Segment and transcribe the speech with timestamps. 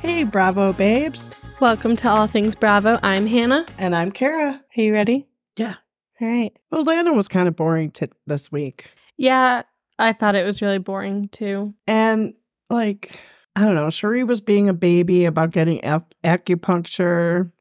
[0.00, 1.30] Hey, Bravo babes.
[1.60, 2.98] Welcome to All Things Bravo.
[3.02, 3.66] I'm Hannah.
[3.78, 4.62] And I'm Kara.
[4.76, 5.28] Are you ready?
[5.56, 5.74] Yeah.
[6.20, 6.56] All right.
[6.70, 8.90] Well, Lana was kind of boring t- this week.
[9.16, 9.62] Yeah,
[9.98, 11.74] I thought it was really boring too.
[11.86, 12.34] And,
[12.70, 13.20] like,
[13.56, 15.80] I don't know, Sheree was being a baby about getting
[16.24, 17.52] acupuncture.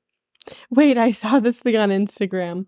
[0.70, 2.68] Wait, I saw this thing on Instagram.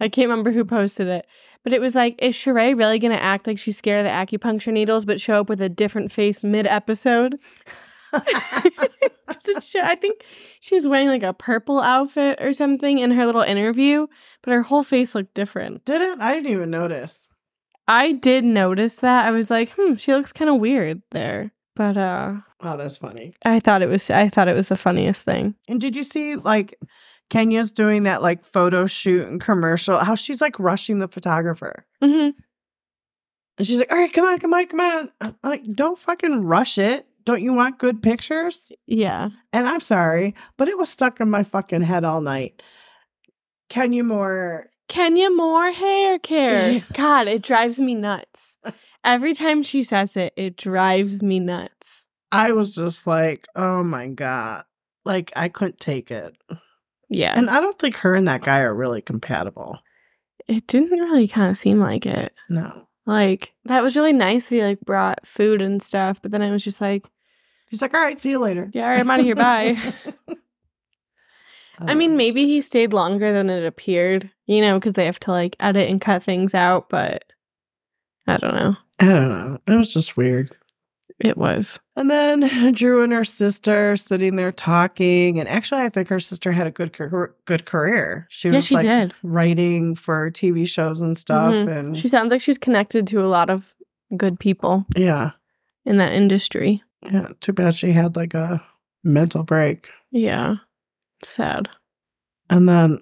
[0.00, 1.26] I can't remember who posted it,
[1.64, 4.10] but it was like, is Sheree really going to act like she's scared of the
[4.38, 7.38] acupuncture needles, but show up with a different face mid episode?
[8.12, 10.24] I think
[10.60, 14.06] she was wearing like a purple outfit or something in her little interview,
[14.42, 15.84] but her whole face looked different.
[15.84, 16.18] Did it?
[16.20, 17.30] I didn't even notice.
[17.88, 19.26] I did notice that.
[19.26, 21.52] I was like, hmm, she looks kind of weird there.
[21.74, 23.34] But uh Oh, that's funny.
[23.44, 25.54] I thought it was I thought it was the funniest thing.
[25.68, 26.78] And did you see, like,
[27.30, 29.98] Kenya's doing that, like, photo shoot and commercial?
[29.98, 31.84] How she's, like, rushing the photographer.
[32.00, 32.30] hmm
[33.58, 35.10] And she's like, all right, come on, come on, come on.
[35.20, 37.06] I'm like, don't fucking rush it.
[37.24, 38.70] Don't you want good pictures?
[38.86, 39.30] Yeah.
[39.52, 42.62] And I'm sorry, but it was stuck in my fucking head all night.
[43.68, 46.84] Kenya Moore, Kenya Moore hair care.
[46.92, 48.56] God, it drives me nuts.
[49.04, 52.04] Every time she says it, it drives me nuts.
[52.30, 54.64] I was just like, oh my God.
[55.04, 56.36] Like, I couldn't take it.
[57.08, 57.32] Yeah.
[57.36, 59.78] And I don't think her and that guy are really compatible.
[60.48, 62.32] it didn't really kind of seem like it.
[62.48, 62.86] No.
[63.06, 66.50] Like, that was really nice that he like brought food and stuff, but then I
[66.50, 67.04] was just like,
[67.68, 68.70] He's like, all right, see you later.
[68.72, 69.34] yeah, all right, I'm out of here.
[69.34, 69.76] Bye.
[71.78, 75.20] I mean, Um, maybe he stayed longer than it appeared, you know, because they have
[75.20, 77.32] to like edit and cut things out, but
[78.26, 78.76] I don't know.
[78.98, 79.58] I don't know.
[79.66, 80.56] It was just weird.
[81.18, 81.80] It was.
[81.96, 82.40] And then
[82.74, 85.38] Drew and her sister sitting there talking.
[85.38, 86.92] And actually, I think her sister had a good
[87.46, 88.26] good career.
[88.28, 89.14] She Yeah, was she like did.
[89.22, 91.54] writing for TV shows and stuff.
[91.54, 91.68] Mhm.
[91.78, 93.74] And She sounds like she's connected to a lot of
[94.16, 95.30] good people yeah,
[95.86, 96.82] in that industry.
[97.02, 97.28] yeah.
[97.40, 98.62] Too bad she had like a
[99.02, 99.88] mental break.
[100.10, 100.56] Yeah.
[101.22, 101.68] Sad.
[102.50, 103.00] And then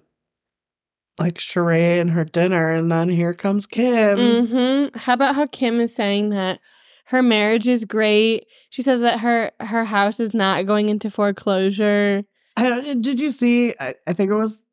[1.18, 2.72] like Sheree and her dinner.
[2.72, 4.46] And then here comes Kim.
[4.46, 6.60] hmm How about how Kim is saying that
[7.04, 8.46] her marriage is great?
[8.70, 12.24] She says that her her house is not going into foreclosure.
[12.56, 13.74] I don't, did you see?
[13.80, 14.64] I, I think it was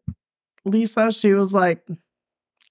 [0.65, 1.11] Lisa.
[1.11, 1.85] She was like,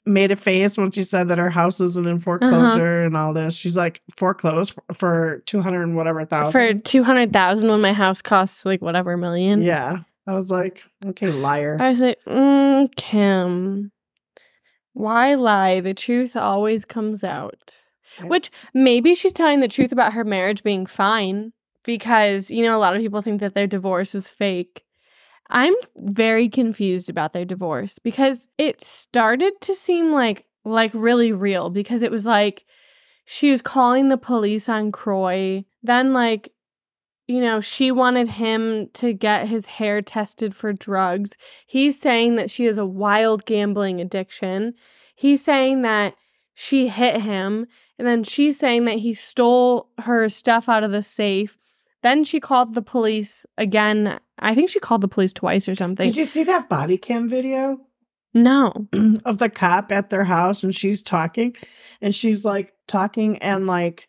[0.07, 3.55] made a face when she said that her house isn't in foreclosure and all this.
[3.55, 6.53] She's like, foreclosed for 200 and whatever thousand.
[6.53, 9.63] For two hundred thousand when my house costs like whatever million.
[9.63, 9.99] yeah.
[10.27, 11.77] I was like, okay, liar.
[11.81, 13.91] I was like, mm, Kim,
[14.93, 15.81] why lie?
[15.81, 17.80] The truth always comes out.
[18.23, 21.53] Which maybe she's telling the truth about her marriage being fine
[21.85, 24.85] because, you know, a lot of people think that their divorce is fake.
[25.49, 31.71] I'm very confused about their divorce because it started to seem like like really real
[31.71, 32.65] because it was like
[33.25, 35.65] she was calling the police on Kroy.
[35.83, 36.53] Then like
[37.31, 41.37] you know, she wanted him to get his hair tested for drugs.
[41.65, 44.75] He's saying that she has a wild gambling addiction.
[45.15, 46.17] He's saying that
[46.55, 47.67] she hit him.
[48.01, 51.59] And then she's saying that he stole her stuff out of the safe.
[52.03, 54.19] Then she called the police again.
[54.39, 56.07] I think she called the police twice or something.
[56.07, 57.79] Did you see that body cam video
[58.33, 58.89] no.
[59.25, 61.55] of the cop at their house and she's talking
[62.01, 64.09] and she's like talking and like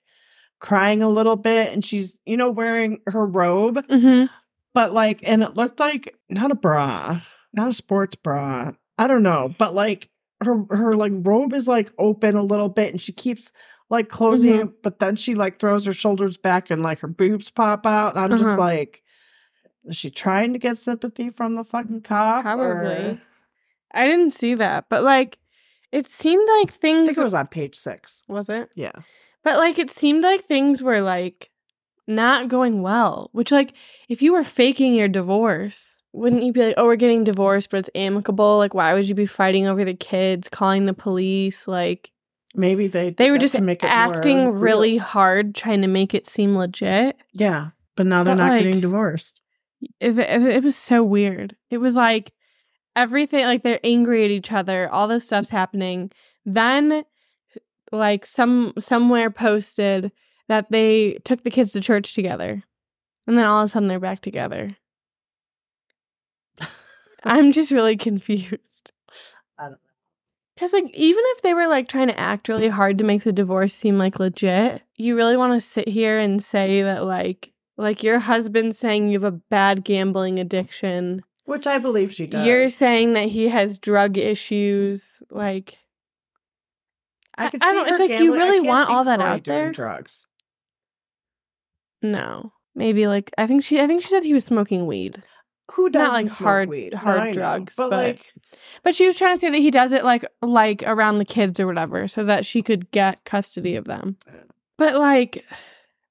[0.59, 4.25] crying a little bit and she's, you know, wearing her robe, hmm
[4.74, 7.19] but like, and it looked like not a bra,
[7.51, 8.72] not a sports bra.
[8.97, 10.09] I don't know, but like
[10.41, 13.51] her, her like robe is like open a little bit and she keeps
[13.91, 14.62] like closing Mhm.
[14.63, 18.16] it, but then she like throws her shoulders back and like her boobs pop out.
[18.16, 18.59] And I'm just Uh-huh.
[18.59, 19.03] like,
[19.85, 22.41] is she trying to get sympathy from the fucking cop?
[22.44, 22.66] Probably.
[22.66, 23.22] or-
[23.94, 24.85] I didn't see that.
[24.90, 25.38] But like,
[25.91, 27.03] it seemed like things.
[27.03, 28.24] I think it was on page six.
[28.28, 28.69] was it?
[28.75, 28.94] Yeah.
[29.44, 31.50] But like it seemed like things were like
[32.07, 33.74] not going well, which like
[34.09, 37.78] if you were faking your divorce, wouldn't you be like, "Oh, we're getting divorced, but
[37.80, 41.68] it's amicable." Like why would you be fighting over the kids, calling the police?
[41.68, 42.12] Like
[42.53, 44.51] Maybe they they were just to make it more acting real.
[44.51, 47.18] really hard trying to make it seem legit.
[47.33, 47.69] yeah.
[47.98, 49.39] But now they're But, not like- getting divorced.
[50.00, 51.56] It, it, it was so weird.
[51.69, 52.33] It was like
[52.95, 56.12] everything like they're angry at each other, all this stuff's happening.
[56.45, 57.03] Then
[57.92, 60.12] like some somewhere posted
[60.47, 62.63] that they took the kids to church together.
[63.27, 64.75] And then all of a sudden they're back together.
[67.24, 68.91] I'm just really confused.
[70.62, 70.69] I don't.
[70.69, 73.34] Cuz like even if they were like trying to act really hard to make the
[73.34, 78.04] divorce seem like legit, you really want to sit here and say that like like
[78.04, 81.24] your husband saying you have a bad gambling addiction.
[81.46, 82.46] Which I believe she does.
[82.46, 85.80] You're saying that he has drug issues like
[87.38, 89.57] I could I see don't- it's her like, you really want all that out doing
[89.57, 89.72] there?
[89.72, 90.28] Drugs.
[92.02, 92.54] No.
[92.75, 95.24] Maybe like I think she I think she said he was smoking weed.
[95.73, 96.94] Who Not doesn't like hard- weed?
[96.94, 98.33] hard know, drugs, but, but- like
[98.83, 101.59] But she was trying to say that he does it like like around the kids
[101.59, 104.18] or whatever, so that she could get custody of them.
[104.77, 105.45] But like,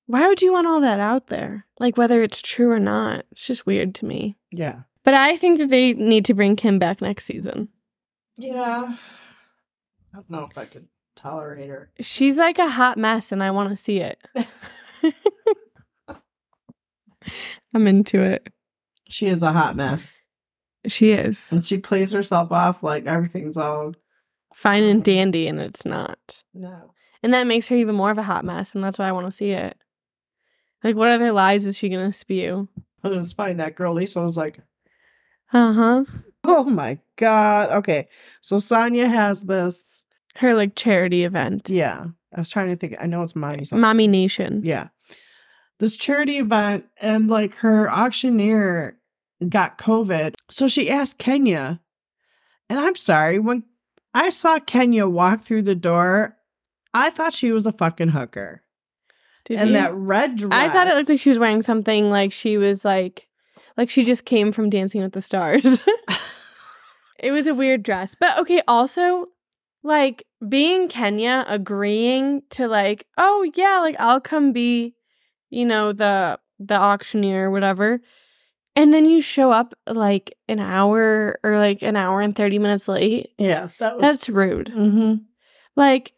[0.06, 1.66] why would you want all that out there?
[1.78, 4.36] Like whether it's true or not, it's just weird to me.
[4.50, 7.68] yeah, But I think that they need to bring Kim back next season.
[8.36, 8.96] yeah.
[10.12, 11.90] I don't know if I could tolerate her.
[12.00, 14.18] She's like a hot mess, and I want to see it.
[17.74, 18.52] I'm into it.
[19.10, 20.18] She is a hot mess,
[20.86, 23.94] She is and she plays herself off like everything's all
[24.54, 26.42] fine and dandy, and it's not.
[26.54, 26.94] no.
[27.22, 29.26] And that makes her even more of a hot mess, and that's why I want
[29.26, 29.76] to see it.
[30.82, 32.68] Like, what other lies is she gonna spew?
[33.04, 33.58] It was fine.
[33.58, 34.60] That girl Lisa was like,
[35.52, 36.04] Uh huh.
[36.44, 38.08] "Oh my god." Okay,
[38.40, 40.02] so Sanya has this.
[40.36, 42.94] Her like charity event, Yeah, I was trying to think.
[43.00, 43.64] I know it's mommy.
[43.64, 43.80] something.
[43.80, 44.62] Mommy Nation.
[44.64, 44.88] Yeah.
[45.80, 48.96] This charity event and like her auctioneer
[49.48, 50.34] got COVID.
[50.50, 51.80] So she asked Kenya,
[52.68, 53.64] and I'm sorry, when
[54.14, 56.36] I saw Kenya walk through the door,
[56.92, 58.62] I thought she was a fucking hooker.
[59.44, 59.74] Did and you?
[59.74, 60.52] that red dress.
[60.52, 63.28] I thought it looked like she was wearing something like she was like,
[63.76, 65.80] like she just came from Dancing with the Stars.
[67.18, 68.62] it was a weird dress, but okay.
[68.68, 69.26] Also,
[69.82, 74.94] like being Kenya, agreeing to like, oh yeah, like I'll come be,
[75.48, 78.00] you know, the the auctioneer or whatever,
[78.80, 82.88] and then you show up like an hour or like an hour and thirty minutes
[82.88, 83.32] late.
[83.38, 84.00] yeah, that was.
[84.00, 84.68] That's rude.
[84.68, 85.14] hmm
[85.76, 86.12] Like,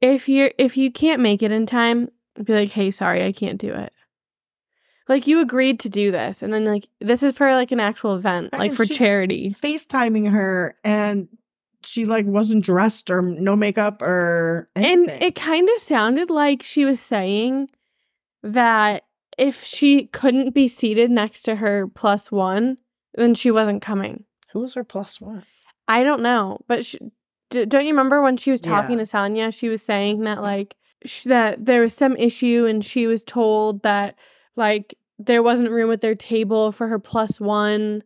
[0.00, 2.08] if you're if you can't make it in time,
[2.42, 3.92] be like, hey, sorry, I can't do it.
[5.08, 8.16] Like you agreed to do this, and then like this is for like an actual
[8.16, 9.54] event, like and for charity.
[9.60, 11.28] FaceTiming her, and
[11.84, 15.10] she like wasn't dressed or no makeup or anything.
[15.10, 17.70] And it kind of sounded like she was saying
[18.42, 19.04] that
[19.40, 22.78] if she couldn't be seated next to her plus one,
[23.14, 24.24] then she wasn't coming.
[24.52, 25.44] Who was her plus one?
[25.88, 26.98] I don't know, but she,
[27.50, 29.04] d- don't you remember when she was talking Yeah.
[29.04, 29.52] to Sanya?
[29.58, 33.82] She was saying that like sh- that there was some issue, and she was told
[33.82, 34.16] that
[34.56, 38.02] like there wasn't room at their table for her plus one.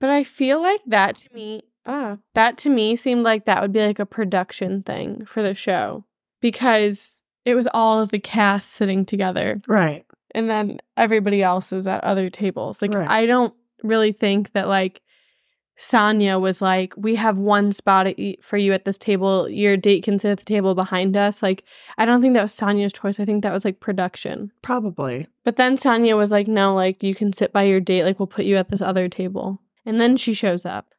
[0.00, 3.72] But I feel like that to me, ah, that to me seemed like that would
[3.72, 6.04] be like a production thing for the show
[6.40, 10.04] because it was all of the cast sitting together Right.
[10.34, 12.82] and then everybody else is at other tables.
[12.82, 13.08] Like Right.
[13.08, 15.00] I don't really think that like
[15.78, 18.06] Sanya was like, we have one spot
[18.40, 19.46] for you at this table.
[19.48, 21.42] Your date can sit at the table behind us.
[21.42, 21.64] Like
[21.98, 23.20] I don't think that was Sanya's choice.
[23.20, 24.52] I think that was like production.
[24.62, 25.26] Probably.
[25.44, 28.04] But then Sanya was like, no, like you can sit by your date.
[28.04, 29.60] Like we'll put you at this other table.
[29.84, 30.94] And then she shows up.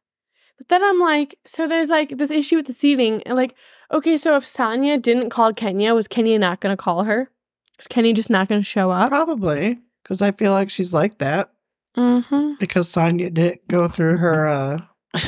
[0.58, 3.22] But then I'm like, so there's like this issue with the seating.
[3.22, 3.54] And like,
[3.92, 7.30] okay, so if Sanya didn't call Kenya, was Kenya not going to call her?
[7.78, 9.08] Is Kenya just not going to show up?
[9.08, 9.78] Probably.
[10.02, 11.52] Because I feel like she's like that.
[11.96, 12.54] Mm-hmm.
[12.58, 14.78] Because Sanya did go through her uh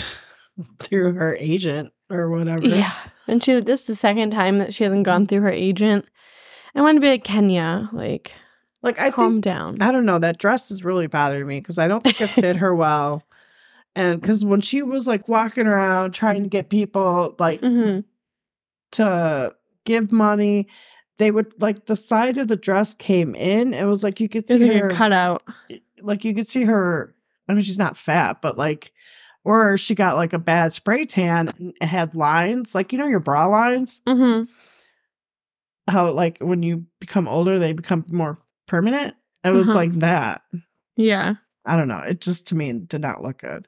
[0.79, 2.65] through her agent or whatever.
[2.65, 2.93] Yeah.
[3.27, 6.07] And she this is the second time that she hasn't gone through her agent.
[6.75, 8.35] I want to be like Kenya, like
[8.83, 9.77] Like I calm think down.
[9.81, 12.57] I don't know, that dress is really bothering me because I don't think it fit
[12.57, 13.23] her well.
[13.97, 18.01] And because when she was like walking around trying to get people like hmm
[18.93, 19.55] to
[19.85, 20.69] give money,
[21.19, 23.75] they would like the side of the dress came in.
[23.75, 25.43] It was like you could see like her cut out.
[26.01, 27.15] like you could see her
[27.49, 28.93] I mean she's not fat, but like
[29.45, 33.07] or she got like a bad spray tan and it had lines, like you know
[33.07, 34.45] your bra lines, hmm
[35.89, 39.15] how like when you become older they become more permanent.
[39.45, 39.79] It was Uh-huh.
[39.79, 40.43] like that.
[40.97, 41.35] Yeah.
[41.65, 41.99] I don't know.
[41.99, 43.67] It just to me did not look good.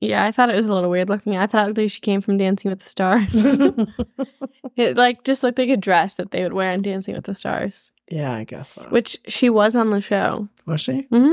[0.00, 1.36] Yeah, I thought it was a little weird looking.
[1.36, 3.26] I thought it looked like she came from Dancing with the Stars.
[4.76, 7.34] it like just looked like a dress that they would wear on Dancing with the
[7.34, 8.82] Stars, yeah, I guess so.
[8.90, 10.48] which she was on the show.
[10.66, 11.02] was she?
[11.10, 11.32] hmm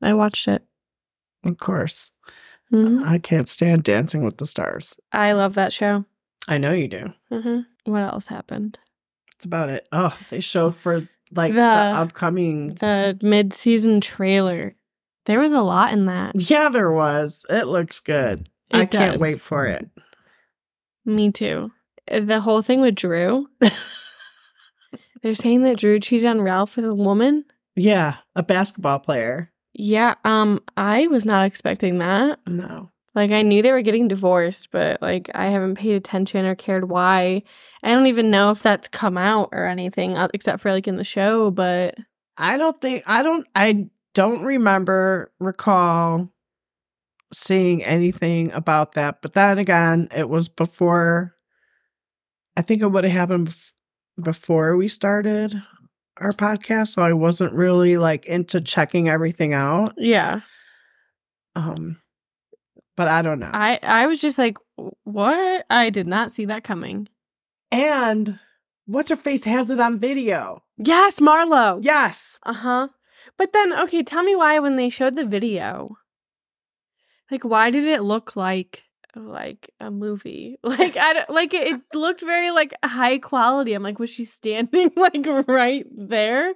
[0.00, 0.64] I watched it.
[1.44, 2.12] Of course.
[2.70, 4.98] hmm I can't stand Dancing with the Stars.
[5.12, 6.04] I love that show.
[6.48, 7.12] I know you do.
[7.30, 8.78] hmm What else happened?
[9.32, 9.86] That's about it.
[9.92, 12.74] Oh, they showed for like the, The- upcoming.
[12.74, 14.74] The mid-season trailer.
[15.26, 16.32] There was a lot in that.
[16.50, 17.46] Yeah, there was.
[17.48, 18.48] It looks good.
[18.72, 19.88] I It can't wait for it.
[21.04, 21.70] Me too.
[22.10, 23.48] Uh, The whole thing with Drew.
[25.22, 27.44] They're saying that Drew cheated on Ralph with a woman.
[27.76, 29.52] Yeah, a basketball player.
[29.72, 32.40] Yeah, um, I was not expecting that.
[32.46, 32.90] No.
[33.14, 36.88] Like I knew they were getting divorced, but like I haven't paid attention or cared
[36.88, 37.42] why.
[37.82, 40.96] I don't even know if that's come out or anything uh, except for like in
[40.96, 41.94] the show, but
[42.36, 46.30] I don't think I don't I don't remember recall
[47.32, 49.22] seeing anything about that.
[49.22, 51.34] But then again, it was before
[52.56, 53.72] I think it would have happened bef-
[54.22, 55.62] before we started
[56.18, 59.94] our podcast, so I wasn't really like into checking everything out.
[59.96, 60.40] Yeah.
[61.56, 61.98] Um,
[62.96, 63.50] but I don't know.
[63.52, 64.58] I I was just like,
[65.04, 65.64] what?
[65.70, 67.08] I did not see that coming.
[67.70, 68.38] and
[68.86, 70.62] what's her face has it on video.
[70.76, 71.78] Yes, Marlo.
[71.82, 72.38] Yes.
[72.44, 72.88] Uh huh.
[73.38, 75.96] But then, okay, tell me why when they showed the video,
[77.30, 78.84] like, why did it look like
[79.14, 80.58] like a movie?
[80.64, 83.74] Like, I don't, like it, it looked very like high quality.
[83.74, 86.50] I'm like, was she standing like right there?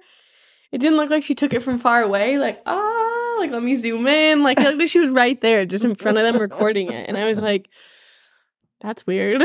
[0.71, 2.37] It didn't look like she took it from far away.
[2.37, 4.43] Like, ah, like let me zoom in.
[4.43, 7.07] Like, it like she was right there, just in front of them recording it.
[7.07, 7.69] And I was like,
[8.81, 9.41] that's weird.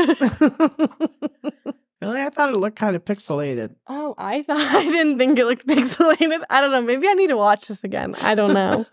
[2.03, 3.75] Really, I thought it looked kind of pixelated.
[3.87, 6.41] oh, I thought I didn't think it looked pixelated.
[6.49, 6.81] I don't know.
[6.81, 8.15] Maybe I need to watch this again.
[8.21, 8.85] I don't know.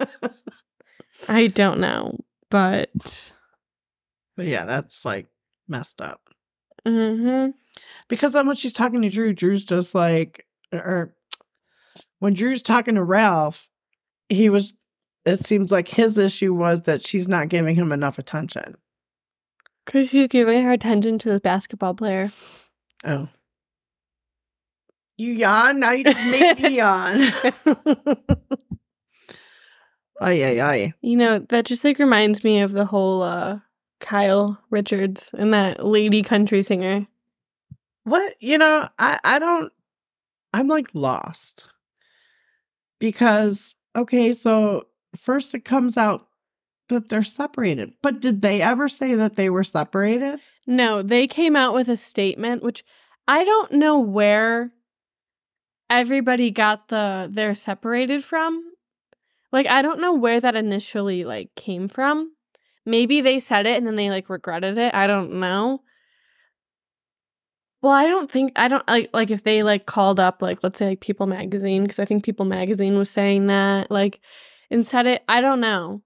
[1.28, 2.18] I don't know.
[2.50, 3.32] But
[4.36, 5.26] But yeah, that's like
[5.68, 6.20] messed up.
[6.86, 7.48] hmm
[8.08, 11.14] Because then when she's talking to Drew, Drew's just like, or
[12.18, 13.68] when Drew's talking to Ralph,
[14.28, 14.74] he was,
[15.24, 18.76] it seems like his issue was that she's not giving him enough attention.
[19.84, 22.30] Because she's giving her attention to the basketball player.
[23.04, 23.28] Oh.
[25.16, 25.80] You yawn?
[25.80, 27.20] Now you just made me yawn.
[30.20, 30.94] ay, ay, ay.
[31.02, 33.58] You know, that just like reminds me of the whole uh
[34.00, 37.06] Kyle Richards and that lady country singer.
[38.04, 38.34] What?
[38.40, 39.72] You know, I, I don't,
[40.52, 41.66] I'm like lost.
[42.98, 46.26] Because, okay, so first it comes out
[46.88, 47.92] that they're separated.
[48.02, 50.40] But did they ever say that they were separated?
[50.66, 52.84] No, they came out with a statement which
[53.26, 54.72] I don't know where
[55.88, 58.64] everybody got the they're separated from.
[59.52, 62.32] Like I don't know where that initially like came from.
[62.86, 64.94] Maybe they said it and then they like regretted it.
[64.94, 65.82] I don't know.
[67.82, 70.78] Well, I don't think I don't like like if they like called up like let's
[70.78, 74.20] say like People Magazine because I think People Magazine was saying that like
[74.70, 75.22] and said it.
[75.28, 76.02] I don't know.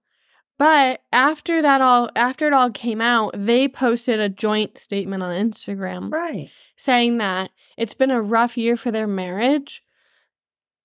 [0.57, 5.33] But after that all after it all came out, they posted a joint statement on
[5.35, 6.49] Instagram Right.
[6.77, 9.83] saying that it's been a rough year for their marriage,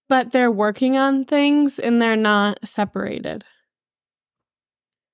[0.09, 3.45] but they're working on things and they're not separated.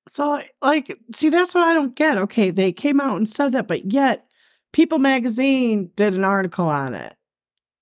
[0.09, 2.17] So, like, see, that's what I don't get.
[2.17, 4.27] Okay, they came out and said that, but yet
[4.73, 7.15] People Magazine did an article on it.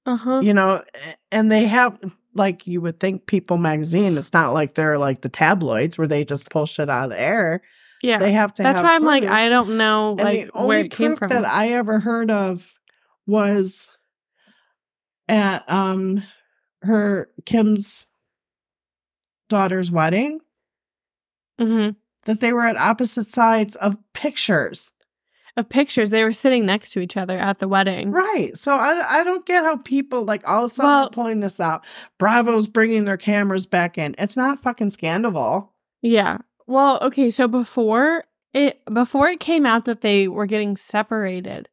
[0.06, 0.40] Uh-huh.
[0.40, 0.82] you know
[1.32, 1.98] and they have
[2.34, 6.24] like you would think people magazine it's not like they're like the tabloids where they
[6.24, 7.62] just pull shit out of the air
[8.02, 8.18] Yeah.
[8.18, 9.24] they have to That's have why I'm like.
[9.24, 11.28] I don't know and like the only where it came proof from.
[11.30, 12.74] that i ever heard of
[13.26, 13.88] was
[15.28, 16.22] at um
[16.82, 18.06] her kim's
[19.48, 20.40] daughter's wedding
[21.58, 21.90] hmm
[22.26, 24.92] that they were at opposite sides of pictures
[25.56, 28.10] Of pictures, they were sitting next to each other at the wedding.
[28.10, 31.38] right so i, I don't get how people like all of a sudden Well- pulling
[31.40, 31.84] this out
[32.18, 36.38] bravo's bringing their cameras back in it's not fucking scandal Yeah.
[36.66, 41.68] Well, okay, so before it before it came out that they were getting separated,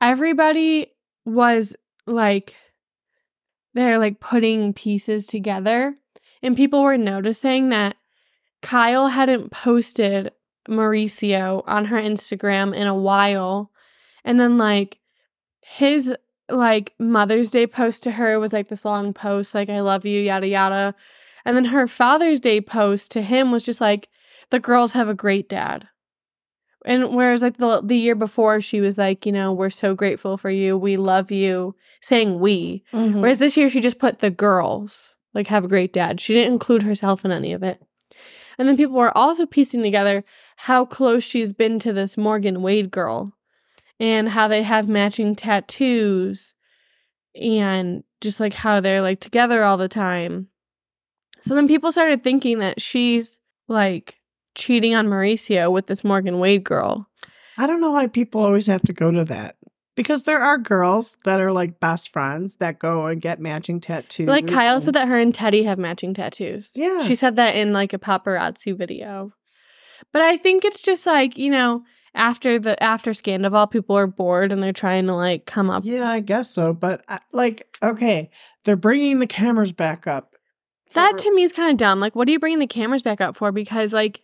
[0.00, 0.92] everybody
[1.24, 1.76] was
[2.06, 2.54] like
[3.74, 5.96] they're like putting pieces together
[6.42, 7.96] and people were noticing that
[8.62, 10.30] Kyle hadn't posted
[10.68, 13.70] Mauricio on her Instagram in a while.
[14.24, 15.00] And then like
[15.60, 16.14] his
[16.48, 20.20] like Mother's Day post to her was like this long post like I love you
[20.20, 20.94] yada yada.
[21.44, 24.08] And then her Father's Day post to him was just like,
[24.50, 25.88] the girls have a great dad.
[26.84, 30.36] And whereas like the the year before she was like, you know, we're so grateful
[30.36, 32.84] for you, we love you, saying we.
[32.92, 33.20] Mhm.
[33.20, 36.20] Whereas this year she just put the girls, like have a great dad.
[36.20, 37.80] She didn't include herself in any of it.
[38.58, 40.24] And then people were also piecing together
[40.56, 43.32] how close she's been to this Morgan Wade girl
[43.98, 46.54] and how they have matching tattoos
[47.40, 50.48] and just like how they're like together all the time.
[51.40, 54.20] So then people started thinking that she's like
[54.54, 57.08] cheating on Mauricio with this Morgan Wade girl.
[57.58, 59.56] I don't know why people always have to go to that.
[59.94, 64.26] Because there are girls that are like best friends that go and get matching tattoos.
[64.26, 66.72] Like Kyle and- said that her and Teddi have matching tattoos.
[66.74, 67.02] Yeah.
[67.02, 69.32] She said that in like a paparazzi video.
[70.12, 74.52] But I think it's just like, you know, after the after Scandoval, people are bored
[74.52, 75.84] and they're trying to like come up.
[75.84, 76.72] Yeah, I guess so.
[76.72, 78.30] But I- like, okay,
[78.64, 80.34] they're bringing the cameras back up.
[80.94, 82.00] That to me is kind of dumb.
[82.00, 83.50] Like, what are you bringing the cameras back up for?
[83.50, 84.20] Because like,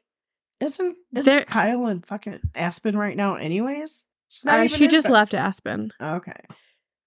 [0.60, 3.36] isn't isn't Kyle in fucking Aspen right now?
[3.36, 4.06] Anyways,
[4.46, 5.92] uh, she just left Aspen.
[5.98, 6.44] Okay,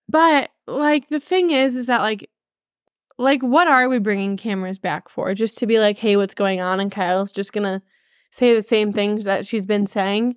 [0.09, 2.27] But like the thing is, is that like,
[3.19, 5.33] like what are we bringing cameras back for?
[5.35, 6.79] Just to be like, hey, what's going on?
[6.79, 7.83] And Kyle's just gonna
[8.31, 10.35] say the same things that she's been saying.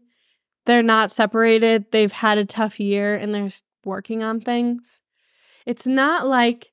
[0.66, 1.86] they're not separated.
[1.92, 3.50] They've had a tough year and they're
[3.84, 5.00] working on things.
[5.66, 6.72] It's not like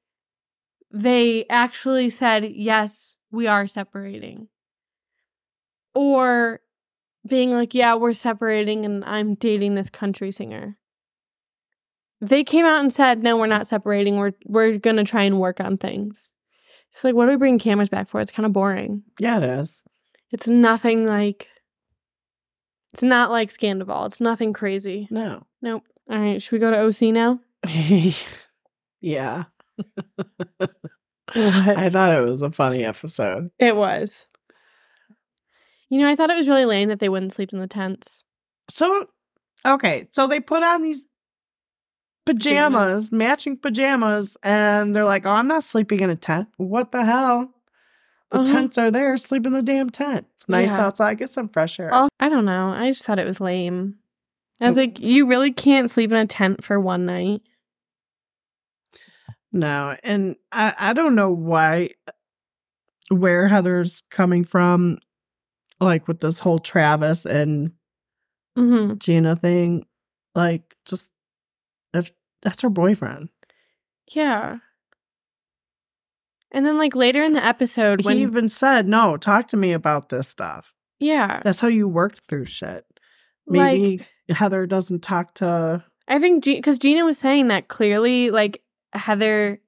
[0.92, 4.48] they actually said, yes, we are separating.
[5.94, 6.62] Or
[7.28, 10.78] being like, yeah, we're separating and I'm dating this country singer.
[12.22, 14.18] They came out and said, no, we're not separating.
[14.18, 16.32] We're we're gonna try and work on things.
[16.92, 18.22] So like, what are we bringing cameras back for?
[18.22, 19.04] It's kind of boring.
[19.20, 19.84] Yeah, it is.
[20.31, 21.47] It's nothing like.
[22.93, 24.07] It's not like Scandoval.
[24.07, 25.07] It's nothing crazy.
[25.09, 25.45] No.
[25.61, 25.83] Nope.
[26.09, 27.39] All right, should we go to OC now?
[29.01, 29.45] yeah.
[31.33, 33.50] I thought it was a funny episode.
[33.59, 34.25] It was.
[35.89, 38.23] You know, I thought it was really lame that they wouldn't sleep in the tents.
[38.69, 39.07] So,
[39.65, 41.05] okay, so they put on these
[42.25, 43.11] pajamas, Pajamas.
[43.11, 46.47] matching pajamas, and they're like, "Oh, I'm not sleeping in a tent.
[46.57, 47.53] What the hell?
[48.31, 48.51] The Uh-huh.
[48.51, 49.17] tents are there.
[49.17, 50.25] Sleep in the damn tent.
[50.35, 50.85] It's nice Yeah.
[50.85, 51.17] outside.
[51.17, 52.69] Get some fresh air." Oh, I don't know.
[52.69, 53.95] I just thought it was lame.
[54.61, 57.41] I was like, you really can't sleep in a tent for one night.
[59.51, 61.89] No, and I I don't know why,
[63.09, 65.00] where Heather's coming from,
[65.79, 67.71] like with this whole Travis and
[68.55, 69.85] hmm Gina thing.
[70.35, 71.09] Like, just
[71.93, 72.11] if
[72.41, 73.29] that's her boyfriend.
[74.07, 74.59] Yeah.
[76.51, 79.72] And then, like later in the episode, when he even said, "No, talk to me
[79.72, 82.86] about this stuff." yeah, That's how you work through shit.
[83.48, 85.84] like Maybe Heather doesn't talk to.
[86.08, 88.62] I think because Gina was saying that clearly, like
[88.93, 89.62] Heather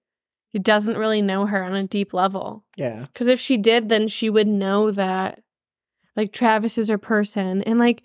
[0.62, 2.64] doesn't really know her on a deep level.
[2.76, 5.42] Yeah, Because if she did, then she would know that,
[6.16, 7.64] like, Travis is her person.
[7.64, 8.04] And, like,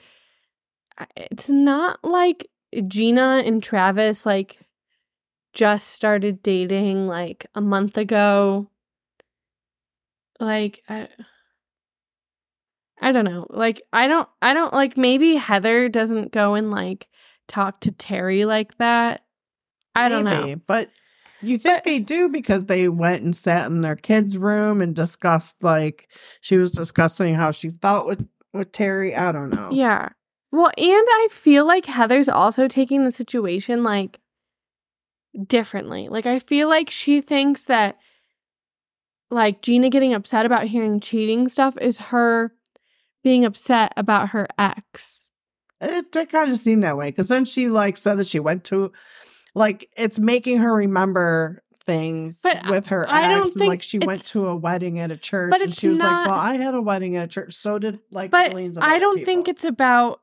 [1.14, 2.49] it's not like
[2.87, 4.58] Gina and Travis, like,
[5.52, 8.69] just started dating, like, a month ago.
[10.40, 11.09] Like, I,
[13.00, 13.47] I don't know.
[13.50, 17.09] Like, I don't, I don't, like, maybe Heather doesn't go and, like,
[17.47, 19.25] talk to Terry like that.
[19.95, 20.56] I don't know.
[20.67, 20.91] But
[21.43, 25.65] you think they do because they went and sat in their kids' room and discussed,
[25.65, 26.08] like,
[26.41, 29.15] she was discussing how she felt with with Terry.
[29.15, 29.71] I don't know.
[29.73, 30.11] Yeah.
[30.50, 34.21] Well, and I feel like Heather's also taking the situation like
[35.46, 36.08] differently.
[36.08, 37.98] Like I feel like she thinks that
[39.30, 42.52] like Gina getting upset about hearing cheating stuff is her
[43.22, 45.30] being upset about her ex.
[45.80, 48.64] It did kind of seem that way because then she like said that she went
[48.64, 48.90] to,
[49.54, 53.50] like, it's making her remember things But with her I don't ex.
[53.52, 55.88] and, like think she went to a wedding at a church, But and it's she
[55.88, 57.54] was not- like, "Well, I had a wedding at a church.
[57.54, 60.20] So did like But I don't think it's about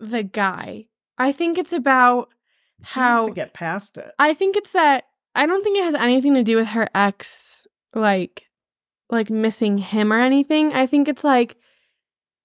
[0.00, 0.86] the guy.
[1.18, 2.30] I think it's about
[2.84, 4.12] how to get past it.
[4.18, 7.66] I think it's that I don't think it has anything to do with her ex
[7.94, 8.46] like
[9.10, 10.72] like missing him or anything.
[10.72, 11.56] I think it's like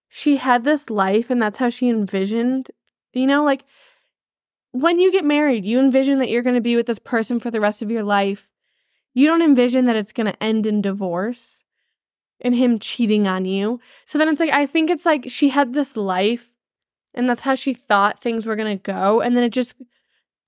[0.08, 2.72] she had this life and that's how she envisioned,
[3.14, 3.64] you know, like
[4.72, 7.50] when you get married, you envision that you're going to be with this person for
[7.50, 8.52] the rest of your life.
[9.14, 11.64] You don't envision that it's going to end in divorce
[12.42, 13.80] and him cheating on you.
[14.06, 16.52] So then it's like I think it's like she had this life
[17.16, 19.76] and that's how she thought things were going to go and then it just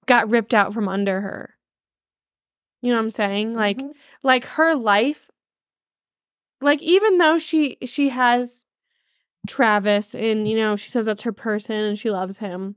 [0.05, 1.55] got ripped out from under her.
[2.81, 3.53] You know what I'm saying?
[3.53, 3.93] Like Mhm.
[4.23, 5.29] like her life
[6.61, 8.65] like even though she she has
[9.47, 12.75] Travis and you know she says that's her person and she loves him.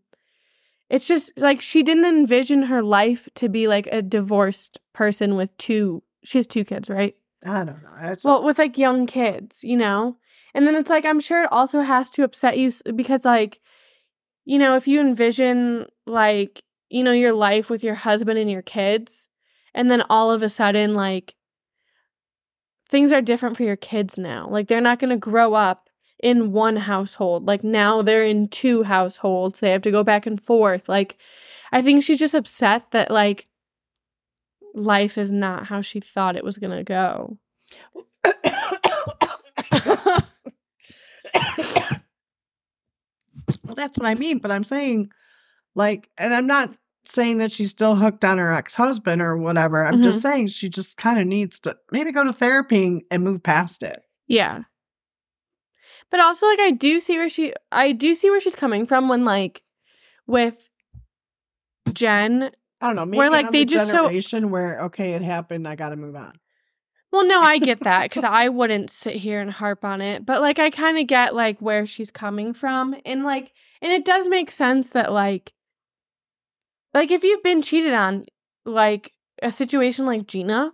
[0.90, 5.56] It's just like she didn't envision her life to be like a divorced person with
[5.58, 7.16] two she has two kids, right?
[7.44, 7.94] I don't know.
[7.98, 10.16] It's- Well, with like young kids, you know?
[10.54, 13.60] And then it's like, I'm sure it also has to upset you because, like,
[14.46, 16.62] you know, if you envision, like,
[16.94, 19.28] you know, your life with your husband and your kids,
[19.74, 21.34] and then all of a sudden, like,
[22.88, 24.46] things are different for your kids now.
[24.48, 25.90] Like, they're not going to grow up
[26.22, 27.48] in one household.
[27.48, 29.58] Like, now they're in two households.
[29.58, 30.88] They have to go back and forth.
[30.88, 31.18] Like,
[31.72, 33.46] I think she's just upset that, like,
[34.72, 37.38] life is not how she thought it was going to go.
[43.64, 44.38] well, that's what I mean.
[44.38, 45.10] But I'm saying,
[45.74, 46.70] like, and I'm not
[47.08, 49.84] saying that she's still hooked on her ex husband or whatever.
[49.84, 50.28] I'm just mm-hmm.
[50.28, 54.02] saying she just kind of needs to maybe go to therapy and- move past it.
[54.26, 54.62] Yeah.
[56.10, 59.08] But also like I do see where she I do see where she's coming from
[59.08, 59.62] when like
[60.26, 60.68] with
[61.92, 62.50] Jen.
[62.80, 63.06] I don't know.
[63.06, 65.66] Maybe Where, like, they the just so- generation where okay, it happened.
[65.66, 66.38] I got to move on.
[67.10, 70.40] Well, no, I get that cuz I wouldn't sit here and harp on it, but
[70.40, 74.28] like I kind of get like where she's coming from and like and it does
[74.28, 75.52] make sense that like
[76.94, 78.24] like if you've been cheated on
[78.64, 80.72] like a situation like Gina,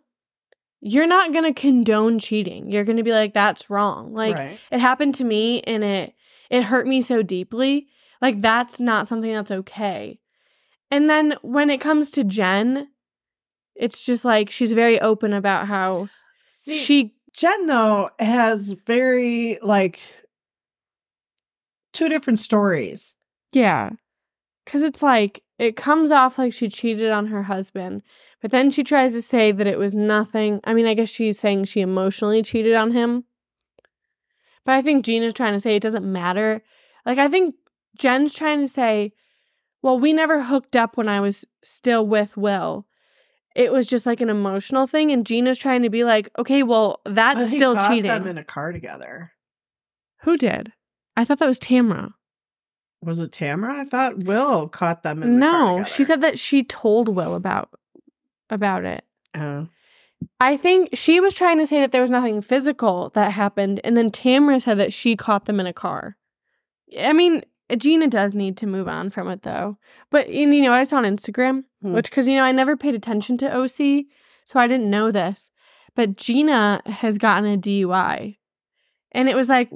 [0.81, 2.71] you're not going to condone cheating.
[2.71, 4.13] You're going to be like that's wrong.
[4.15, 4.59] Like right.
[4.71, 6.15] it happened to me and it
[6.51, 7.89] it hurt me so deeply
[8.21, 10.21] Like that's not something that's okay.
[10.91, 12.89] And then when it comes to Jen,
[13.75, 16.09] it's just like she's very open about how
[16.49, 20.01] See, she Jen though has very like
[21.93, 23.17] two different stories.
[23.53, 23.91] yeah.
[24.67, 28.03] Cuz it's like it comes off like she cheated on her husband,
[28.41, 30.59] but then she tries to say that it was nothing.
[30.65, 33.25] I mean, I guess she's saying she emotionally cheated on him.
[34.65, 36.63] But I think Gina's trying to say it doesn't matter.
[37.05, 37.57] Like I think
[37.99, 39.13] Jen's trying to say,
[39.83, 42.87] well, we never hooked up when I was still with Will.
[43.55, 47.03] It was just like an emotional thing, and Gina's trying to be like, okay, well,
[47.05, 48.05] that's still cheating.
[48.05, 49.33] them in a car together.
[50.23, 50.73] Who did?
[51.19, 52.15] I thought that was Tamra.
[53.03, 53.81] Was it Tamra?
[53.81, 57.71] I thought Will caught them in the No, she said that she told Will about
[58.51, 59.05] about it.
[59.35, 59.69] Oh.
[60.39, 63.97] I think she was trying to say that there was nothing physical that happened, and
[63.97, 66.17] then Tamra said that she caught them in a car.
[66.99, 67.43] I mean,
[67.75, 69.79] Gina does need to move on from it though.
[70.11, 71.95] But and you know what I saw on Instagram, Hmm.
[71.95, 74.07] which because you know I never paid attention to OC,
[74.45, 75.51] so I didn't know this.
[75.95, 78.37] But Gina has gotten a DUI,
[79.13, 79.71] and it was like,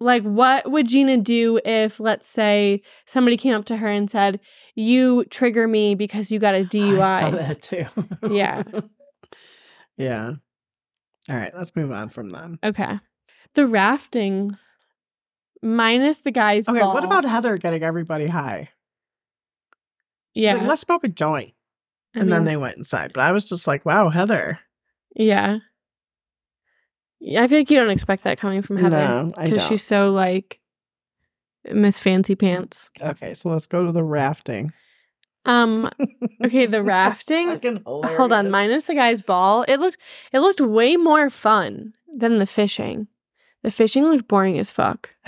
[0.00, 4.40] like what would Gina do if, let's say, somebody came up to her and said,
[4.74, 7.84] "You trigger me because you got a DUI." I saw that too.
[8.30, 8.62] Yeah.
[9.96, 10.32] yeah.
[11.28, 12.58] All right, let's move on from them.
[12.64, 12.98] Okay.
[13.54, 14.56] The rafting,
[15.62, 16.94] minus the guy's Okay, ball.
[16.94, 18.70] what about Heather getting everybody high?
[20.34, 20.54] She's Yeah.
[20.54, 21.52] like, let's smoke a joint.
[22.16, 23.12] I And then they went inside.
[23.12, 24.58] But I was just like, wow, Heather.
[25.14, 25.58] Yeah.
[27.22, 29.68] I feel like you don't expect that coming from Heather No, I because don't.
[29.68, 30.58] she's so like
[31.70, 32.88] Miss Fancy Pants.
[33.00, 34.72] Okay, so let's go to the rafting.
[35.44, 35.90] Um.
[36.42, 37.48] Okay, the rafting.
[37.48, 38.50] fucking Hold on, hilarious.
[38.50, 39.62] minus the guy's ball.
[39.68, 39.98] It looked
[40.32, 43.08] it looked way more fun than the fishing.
[43.62, 45.14] The fishing looked boring as fuck.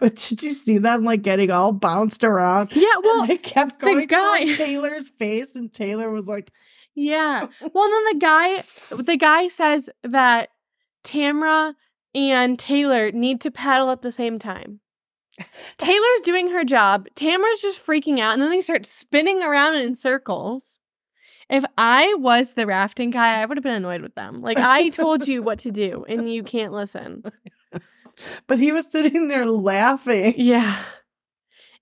[0.00, 2.72] but did you see them like getting all bounced around?
[2.74, 6.26] Yeah, And well, they kept the going to guy- like, Taylor's face, and Taylor was
[6.26, 6.50] like,
[6.94, 7.48] Yeah.
[7.72, 8.62] Well, then the guy,
[9.02, 10.50] the guy says that
[11.02, 11.74] Tamra
[12.14, 14.80] and Taylor need to paddle at the same time.
[15.78, 17.08] Taylor's doing her job.
[17.16, 20.78] Tamra's just freaking out, and then they start spinning around in circles.
[21.50, 24.40] If I was the rafting guy, I would have been annoyed with them.
[24.40, 27.24] Like I told you what to do, and you can't listen.
[28.46, 30.34] but he was sitting there laughing.
[30.36, 30.82] Yeah.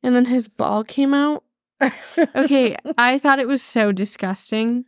[0.03, 1.45] And then his ball came out.
[2.37, 4.85] Okay, I thought it was so disgusting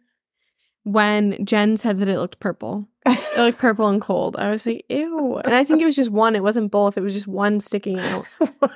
[0.85, 2.89] when Jen said that it looked purple.
[3.07, 4.37] It looked purple and cold.
[4.37, 5.37] I was like, ew.
[5.45, 6.35] And I think it was just one.
[6.37, 6.97] It wasn't both.
[6.97, 8.27] It was just one sticking out.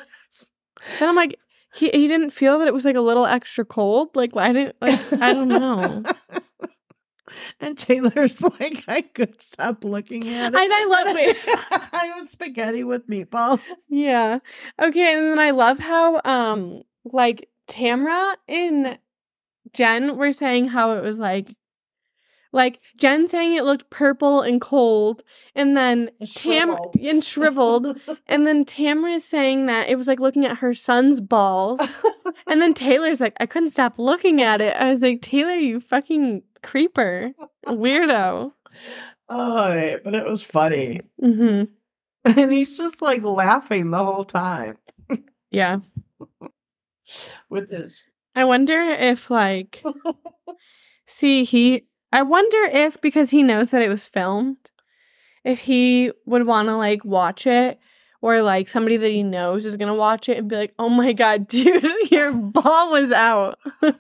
[1.01, 1.39] Then I'm like,
[1.75, 4.15] he he didn't feel that it was like a little extra cold.
[4.15, 6.03] Like I didn't like I don't know.
[7.61, 10.59] And Taylor's like, I could stop looking at it.
[10.59, 11.37] And I love it.
[11.93, 13.61] I want spaghetti with meatballs.
[13.89, 14.39] Yeah.
[14.81, 18.99] Okay, and then I love how um like Tamra and
[19.73, 21.55] Jen were saying how it was like
[22.53, 25.23] like Jen saying it looked purple and cold,
[25.55, 26.97] and then Tam Shriveled.
[26.97, 31.21] and shriveled, and then Tamra is saying that it was like looking at her son's
[31.21, 31.81] balls,
[32.47, 34.75] and then Taylor's like, I couldn't stop looking at it.
[34.77, 37.33] I was like, Taylor, you fucking creeper,
[37.67, 38.53] weirdo.
[39.29, 41.01] Oh, right, but it was funny.
[41.21, 41.65] hmm
[42.25, 44.77] And he's just like laughing the whole time
[45.51, 45.79] Yeah.
[47.49, 48.09] with his.
[48.35, 49.83] I wonder if like
[51.07, 54.71] see he I wonder if because he knows that it was filmed
[55.45, 57.79] if he would want to like watch it
[58.21, 60.89] or like somebody that he knows is going to watch it and be like, "Oh
[60.89, 63.59] my god, dude, your ball was out."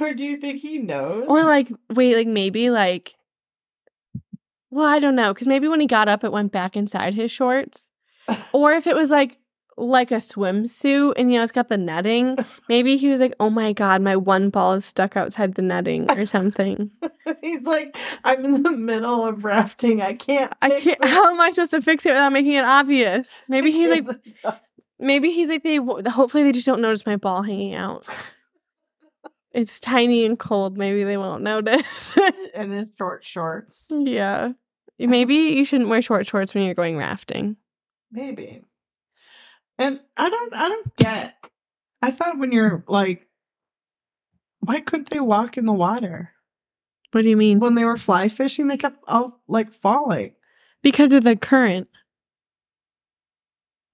[0.00, 1.24] Or do you think he knows?
[1.28, 3.16] Or like wait, like maybe like
[4.70, 7.30] well, I don't know cuz maybe when he got up it went back inside his
[7.30, 7.92] shorts.
[8.52, 9.38] Or if it was like
[9.78, 12.36] like a swimsuit and you know it's got the netting,
[12.68, 16.10] maybe he was like, "Oh my god, my one ball is stuck outside the netting"
[16.10, 16.90] or something.
[17.40, 20.02] he's like, I'm in the middle of rafting.
[20.02, 20.52] I can't.
[20.60, 20.98] I can't.
[21.02, 23.44] it." How am I supposed to fix it without making it obvious?
[23.48, 24.06] Maybe he's like,
[24.98, 25.76] maybe he's like, they.
[25.76, 28.06] Hopefully, they just don't notice my ball hanging out.
[29.52, 30.76] It's tiny and cold.
[30.76, 32.16] Maybe they won't notice.
[32.54, 33.90] in his short shorts.
[33.90, 34.52] yeah.
[34.98, 37.56] Maybe you shouldn't wear short shorts when you're going rafting.
[38.10, 38.62] Maybe.
[39.78, 41.34] And I don't I don't get.
[42.02, 43.28] I thought when you're like
[44.60, 46.32] why couldn't they walk in the water?
[47.12, 47.58] What do you mean?
[47.58, 50.34] When they were fly fishing, they kept all like falling.
[50.82, 51.88] Because of the current.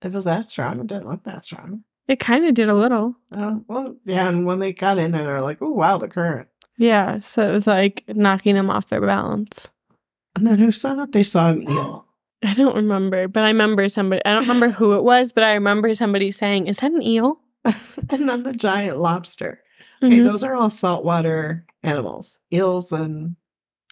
[0.02, 0.80] It was that strong.
[0.80, 1.84] It didn't look that strong.
[2.08, 3.16] It kind of did a little.
[3.32, 6.48] Oh, well, yeah, and when they got in there, they're like, oh wow, the current.
[6.76, 7.20] Yeah.
[7.20, 9.68] So it was like knocking them off their balance.
[10.34, 12.06] And then who saw that they saw an eel?
[12.44, 14.22] I don't remember, but I remember somebody.
[14.24, 17.40] I don't remember who it was, but I remember somebody saying, "Is that an eel?"
[18.10, 19.62] and then the giant lobster.
[20.02, 23.36] Okay, Mhm, those are all saltwater animals, eels and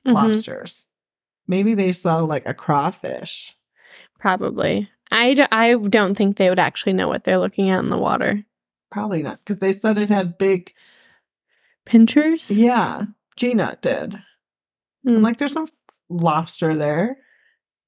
[0.06, 0.86] mhm, lobsters.
[1.48, 3.56] Maybe they saw like a crawfish.
[4.18, 4.88] Probably.
[5.10, 7.98] I, do, I don't think they would actually know what they're looking at in the
[7.98, 8.44] water.
[8.90, 10.72] Probably not, because they said it had big.
[11.84, 12.50] Pinchers?
[12.50, 14.12] Yeah, Gina did.
[15.06, 15.66] Mm, I'm like, there's no
[16.08, 17.18] lobster there.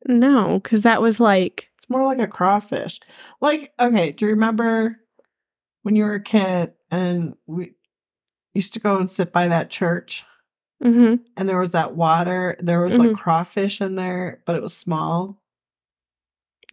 [0.07, 3.01] No, because that was like, It's more like a crawfish.
[3.41, 5.01] Like, okay, do you remember
[5.83, 7.75] when you were a kid and we
[8.55, 10.25] used to go and sit by that church
[10.83, 12.57] hmm and there was that water?
[12.61, 12.99] There was Mhm.
[13.09, 15.41] like crawfish in there, but it was small.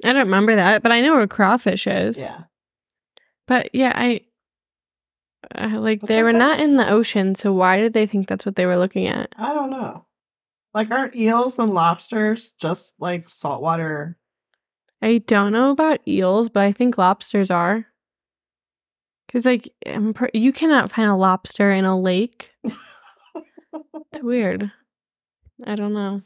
[0.03, 2.17] I don't remember that, but I know what a crawfish is.
[2.17, 2.43] Yeah.
[3.47, 4.21] But yeah, I,
[5.53, 8.45] I like But they were not in the ocean, so why did they think that's
[8.45, 9.33] what they were looking at?
[9.37, 10.05] I don't know.
[10.73, 14.17] Like, aren't eels and lobsters just like saltwater?
[15.01, 17.87] I don't know about eels, but I think lobsters are.
[19.27, 22.51] Because like I'm pr- you cannot find a lobster in a lake.
[24.13, 24.69] It's weird.
[25.65, 26.21] I don't know.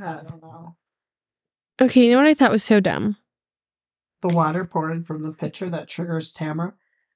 [0.00, 0.76] I don't know.
[1.80, 3.16] Okay, you know what I thought was so dumb?
[4.22, 6.72] The water pouring from the pitcher that triggers Tamra.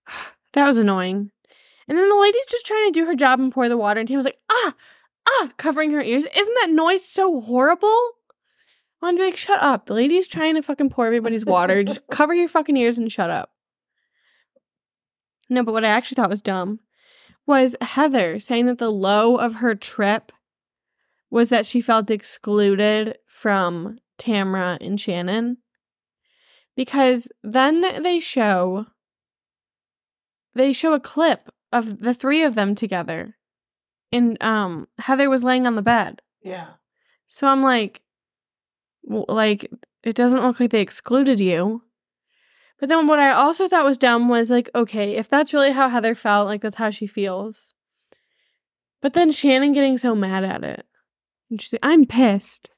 [0.53, 1.31] That was annoying.
[1.89, 4.07] And then the lady's just trying to do her job and pour the water, and
[4.07, 4.75] Tam was like, ah,
[5.29, 6.25] ah, covering her ears.
[6.35, 7.89] Isn't that noise so horrible?
[9.01, 9.87] I want to be like, shut up.
[9.87, 11.83] The lady's trying to fucking pour everybody's water.
[11.83, 13.51] Just cover your fucking ears and shut up.
[15.51, 16.81] No, but what I actually thought was dumb
[17.47, 20.33] was Heather saying that the low of her trip
[21.31, 25.59] was that she felt excluded from Tamra and Shannon.
[26.77, 28.87] Because then they show
[30.55, 33.37] they show a clip of the three of them together.
[34.13, 36.23] And um Heather was laying on the bed.
[36.43, 36.69] Yeah.
[37.29, 38.03] So I'm like
[39.05, 39.71] w- like
[40.03, 41.83] it doesn't look like they excluded you.
[42.79, 45.89] But then what I also thought was dumb was like okay, if that's really how
[45.89, 47.75] Heather felt, like that's how she feels.
[49.01, 50.87] But then Shannon getting so mad at it.
[51.51, 52.71] And she's like, I'm pissed.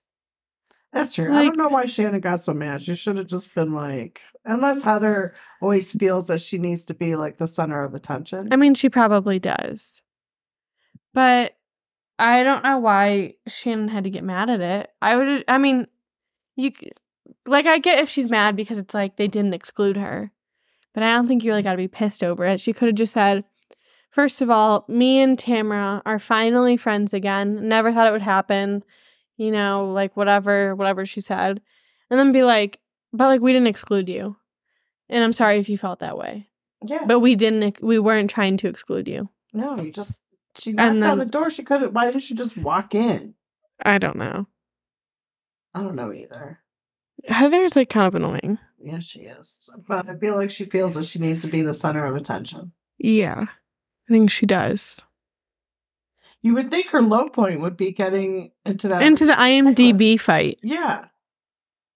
[0.92, 1.34] That's true.
[1.34, 2.82] I don't know why Shannon got so mad.
[2.82, 7.16] She should have just been like, unless Heather always feels that she needs to be
[7.16, 8.48] like the center of attention.
[8.52, 10.02] I mean, she probably does.
[11.14, 11.56] But
[12.18, 14.90] I don't know why Shannon had to get mad at it.
[15.00, 15.86] I would, I mean,
[16.56, 16.72] you,
[17.46, 20.32] like, I get if she's mad because it's like they didn't exclude her.
[20.92, 22.60] But I don't think you really got to be pissed over it.
[22.60, 23.44] She could have just said,
[24.10, 27.68] first of all, me and Tamra are finally friends again.
[27.68, 28.84] Never thought it would happen.
[29.36, 31.60] You know, like, whatever, whatever she said.
[32.10, 32.78] And then be like,
[33.12, 34.36] but like, we didn't exclude you.
[35.08, 36.48] And I'm sorry if you felt that way.
[36.86, 37.04] yeah.
[37.06, 39.28] But we didn't, we weren't trying to exclude you.
[39.52, 40.20] no, you just
[40.56, 41.50] she knocked And on the door.
[41.50, 41.94] She could have.
[41.94, 43.34] Why didn't she just walk in?
[43.84, 44.46] I don't know.
[45.74, 46.60] I don't know either.
[47.26, 48.58] Heather's like kind of annoying.
[48.80, 49.68] Yeah, she is.
[49.88, 52.72] But I feel like she feels that she needs to be the center of attention.
[52.98, 53.46] Yeah.
[53.48, 55.00] I think she does.
[56.42, 60.60] You would think her low point would be getting into that Into the IMDb fight.
[60.62, 61.06] Yeah.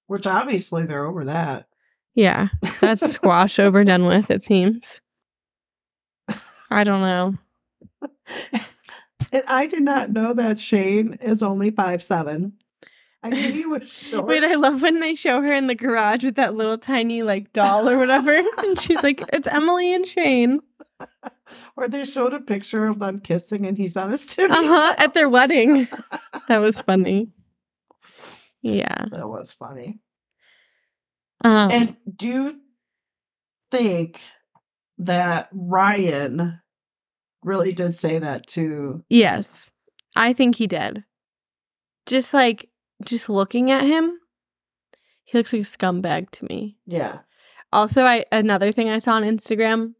[0.06, 1.68] Which obviously they're over that.
[2.14, 2.48] Yeah.
[2.80, 5.02] That's squash over done with, it seems.
[6.70, 7.34] I don't know.
[9.30, 12.54] And I do not know that Shane is only five seven.
[13.22, 14.26] I knew he was short.
[14.26, 17.52] Wait, I love when they show her in the garage with that little tiny like
[17.52, 18.34] doll or whatever.
[18.58, 20.60] and she's like, it's Emily and Shane.
[21.76, 24.52] or they showed a picture of them kissing and he's on his titty.
[24.52, 24.94] Uh huh.
[24.96, 25.88] At their wedding.
[26.48, 27.28] That was funny.
[28.62, 29.04] Yeah.
[29.10, 29.98] That was funny.
[31.44, 32.60] Um, And do you
[33.70, 34.20] think
[34.98, 36.60] that Ryan
[37.42, 39.04] really did say that too.
[39.08, 39.70] Yes,
[40.16, 41.04] I think he did.
[42.06, 42.68] Just like,
[43.04, 44.18] just looking at him,
[45.24, 46.78] he looks like a scumbag to me.
[46.86, 47.18] Yeah.
[47.72, 49.94] Also, I another thing I saw on Instagram,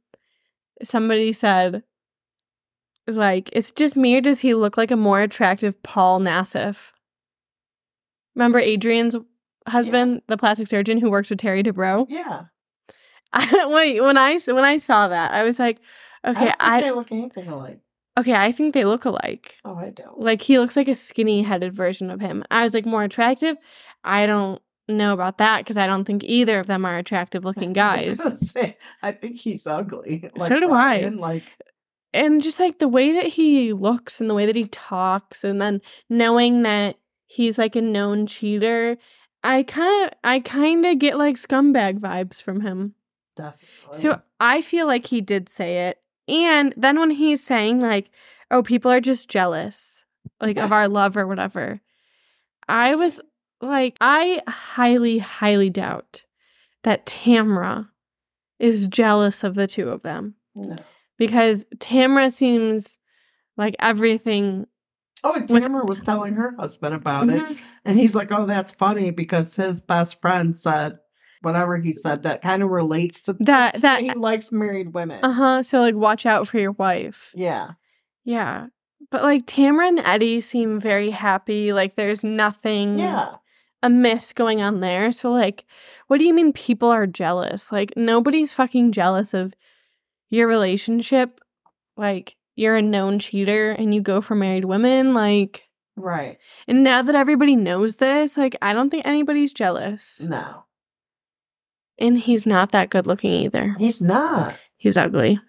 [0.83, 1.83] somebody said,
[3.07, 6.93] like, is it just me or does he look like a more attractive Paul Nassif?
[8.35, 9.17] Remember Adrienne's
[9.67, 12.07] husband, the plastic surgeon who works with Terry Dubrow?
[12.09, 12.45] Yeah.
[13.33, 15.81] I, when, when I when I saw that, I was like,
[16.25, 17.81] okay, don't think I, they look anything alike.
[18.19, 19.57] okay, I think they look alike.
[19.65, 20.19] Oh, I don't.
[20.19, 22.45] Like he looks like a skinny headed version of him.
[22.51, 23.57] I was like more attractive.
[24.05, 27.73] I don't know about that because I don't think either of them are attractive looking
[27.73, 28.51] guys.
[28.51, 30.31] say, I think he's ugly.
[30.37, 31.01] Like, So do I.
[31.03, 31.45] Ryan, Like,
[32.15, 35.61] and just like the way that he looks and the way that he talks, and
[35.61, 38.97] then knowing that he's like a known cheater,
[39.45, 42.95] I kind of, I kind of get like scumbag vibes from him.
[43.37, 43.93] definitely.
[43.93, 45.99] So I feel like he did say it.
[46.29, 48.11] And then when he's saying like,
[48.51, 50.05] "Oh, people are just jealous,
[50.41, 51.81] like of our love or whatever,"
[52.69, 53.21] I was
[53.61, 56.25] like I highly, highly doubt
[56.85, 57.89] that Tamra
[58.59, 60.77] is jealous of the two of them No.
[61.17, 62.99] because Tamra seems
[63.57, 64.67] like everything.
[65.25, 67.43] Oh, and Tamra was telling her husband about it.
[67.43, 67.59] Mhm.
[67.85, 70.99] And he's like, oh, that's funny because his best friend said
[71.43, 75.21] whatever he said that kind of relates to That that he likes married women.
[75.25, 75.63] uh huh.
[75.63, 77.33] So like, watch out for your wife.
[77.35, 77.73] Yeah.
[78.25, 78.67] Yeah,
[79.11, 81.73] but like Tamra and Eddie seem very happy.
[81.73, 82.99] Like there's nothing.
[82.99, 83.37] Yeah.
[83.83, 85.13] amiss going on there.
[85.13, 85.65] So like,
[86.09, 87.71] what do you mean people are jealous?
[87.73, 89.55] Like nobody's fucking jealous of
[90.31, 91.41] your relationship.
[91.97, 95.15] Like you're a known cheater and you go for married women.
[95.15, 96.39] Like, Right.
[96.67, 100.27] and now that everybody knows this, like I don't think anybody's jealous.
[100.29, 100.65] No.
[101.99, 103.75] And he's not that good looking either.
[103.79, 104.57] He's not.
[104.77, 105.41] He's ugly.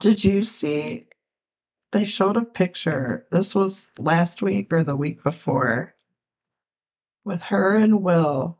[0.00, 1.06] Did you see?
[1.90, 3.26] They showed a picture.
[3.30, 5.94] This was last week or the week before
[7.24, 8.58] with her and Will.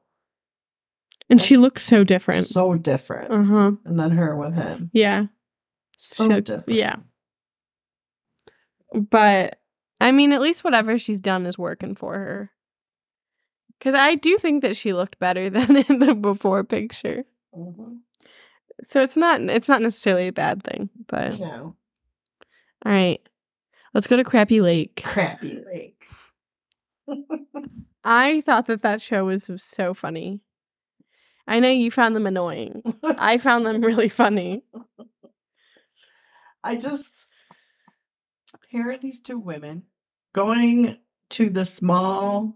[1.31, 2.45] And she looks so different.
[2.45, 3.31] So different.
[3.33, 3.71] Uh huh.
[3.85, 4.91] And then her with him.
[4.93, 5.27] Yeah.
[5.97, 6.69] So She- different.
[6.79, 6.97] Yeah.
[8.93, 9.59] But
[10.01, 12.51] I mean, at least whatever she's done is working for her.
[13.83, 17.25] Because I do think that she looked better than in the before picture.
[17.53, 17.99] Mhm.
[18.85, 20.89] So it's not it's not necessarily a bad thing.
[21.09, 21.75] But No.
[22.87, 23.21] all right,
[23.93, 25.03] let's go to Crappie Lake.
[25.05, 25.99] Crappie lake.
[28.05, 30.41] I thought that that show was so funny.
[31.49, 32.83] I know you found them annoying.
[33.03, 34.63] I found them really funny.
[36.65, 37.27] I just
[38.69, 39.83] here are these two women
[40.33, 40.99] going
[41.31, 42.55] to the small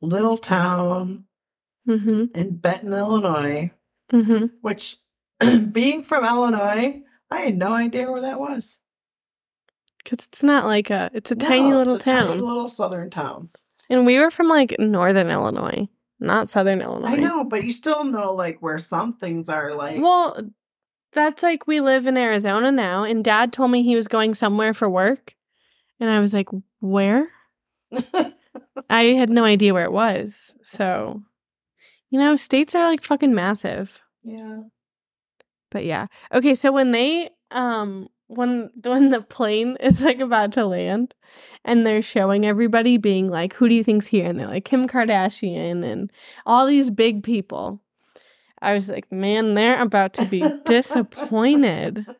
[0.00, 1.24] little town
[1.86, 3.70] hmm in Benton, Illinois,
[4.10, 4.96] hmm which
[5.72, 8.78] being from Illinois, I had no idea where that was.
[10.02, 12.40] Because it's not like a it's a tiny little it's a tiny town.
[12.40, 13.50] little southern town.
[13.90, 15.88] And we were from like northern Illinois,
[16.20, 17.08] not southern Illinois.
[17.08, 20.50] I know, but you still know like where some things are like Well,
[21.12, 24.74] that's like we live in Arizona now, and dad told me he was going somewhere
[24.74, 25.34] for work.
[26.00, 26.48] And I was like,
[26.80, 27.28] where?
[28.90, 30.54] I had no idea where it was.
[30.62, 31.22] So,
[32.10, 34.00] you know, states are like fucking massive.
[34.22, 34.60] Yeah.
[35.70, 36.06] But yeah.
[36.32, 41.14] Okay, so when they um when when the plane is like about to land
[41.64, 44.28] and they're showing everybody being like, who do you think's here?
[44.28, 46.10] And they're like Kim Kardashian and
[46.46, 47.80] all these big people.
[48.60, 52.06] I was like, man, they're about to be disappointed.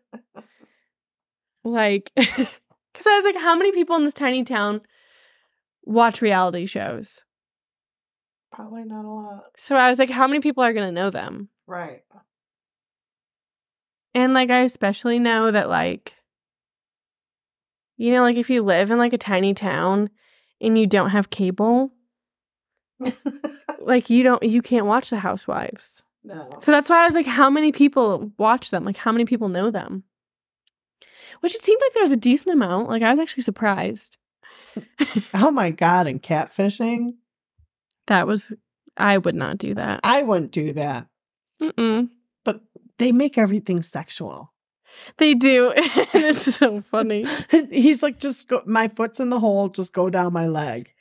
[1.65, 2.13] Like
[2.99, 4.81] because I was like, how many people in this tiny town
[5.89, 7.23] watch reality shows?
[8.53, 9.45] Probably not a lot.
[9.57, 11.49] So I was like, how many people are gonna know them?
[11.67, 12.03] Right.
[14.15, 16.15] And like I especially know that like
[17.97, 20.11] you know like if you live in like a tiny town
[20.61, 21.93] and you don't have cable,
[23.81, 26.03] like you don't you can't watch the housewives.
[26.25, 26.49] no.
[26.61, 28.85] So that's why I was like how many people watch them?
[28.85, 30.05] Like how many people know them?
[31.41, 32.89] Which it seemed like there was a decent amount.
[32.89, 34.19] Like I was actually surprised.
[35.35, 37.15] Oh my god, and catfishing?
[38.07, 38.53] That was
[38.97, 40.01] I would not do that.
[40.03, 41.07] I wouldn't do that.
[41.63, 42.09] Mm-mm.
[42.45, 42.61] But
[42.99, 44.53] they make everything sexual.
[45.19, 45.73] They do.
[45.77, 47.25] it's so funny.
[47.71, 50.93] He's like, just go my foot's in the hole, just go down my leg.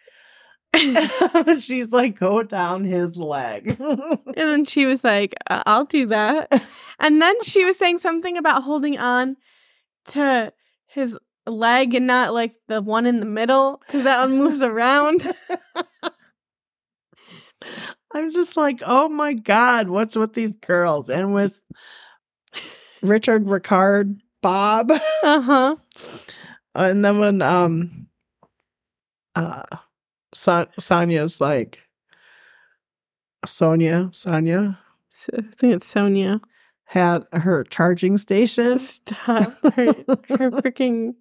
[1.60, 3.78] She's like, go down his leg.
[3.80, 6.62] And then she was like, "Uh, I'll do that.
[7.00, 9.38] And then she was saying something about holding on
[10.08, 10.54] to
[10.86, 11.18] his
[11.52, 15.34] leg and not like the one in the middle because that one moves around.
[18.14, 21.10] I'm just like, oh my God, what's with these girls?
[21.10, 21.60] And with
[23.02, 24.92] Richard Ricard Bob.
[25.24, 25.76] Uh huh.
[26.76, 28.08] and then when um
[29.36, 29.64] uh
[30.34, 31.80] Son- Sanya's like
[33.46, 34.78] Sanya, Sanya
[35.10, 36.42] So, I think it's Sanya.
[36.88, 38.78] Had her charging station.
[38.78, 39.52] Stop.
[39.76, 41.16] Her, her freaking.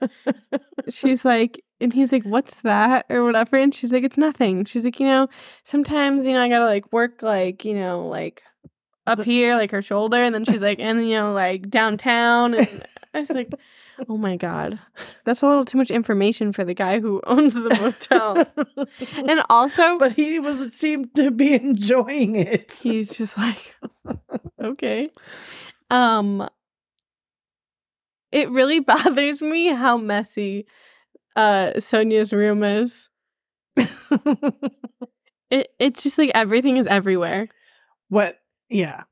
[0.88, 3.06] She's like, and he's like, what's that?
[3.10, 3.56] Or whatever.
[3.56, 4.64] And she's like, it's nothing.
[4.64, 5.28] She's like, you know,
[5.64, 8.42] sometimes, you know, I gotta like work like, you know, like
[9.06, 10.16] up here, like her shoulder.
[10.16, 12.54] And then she's like, and, you know, like downtown.
[12.54, 12.82] And
[13.14, 13.50] I was like,
[14.08, 14.78] oh my God.
[15.24, 18.46] That's a little too much information for the guy who owns the motel.
[19.28, 22.80] and also, but he was seemed to be enjoying it.
[22.82, 23.74] he's just like
[24.60, 25.10] okay
[25.90, 26.48] um
[28.30, 30.66] it really bothers me how messy
[31.36, 33.08] uh sanya's room is
[33.76, 37.48] it it's just like everything is everywhere
[38.08, 38.38] what
[38.72, 39.02] yeah.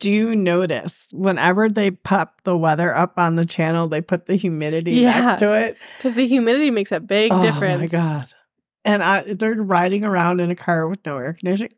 [0.00, 4.34] Do you notice whenever they pop the weather up on the channel, they put the
[4.34, 5.20] humidity Yeah.
[5.20, 5.76] next to it?
[5.98, 8.26] because the humidity makes a big oh difference Oh my god.
[8.84, 11.74] and I, they're riding around in a car with no air conditioning.